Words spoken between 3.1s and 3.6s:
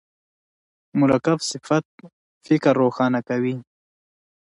کوي.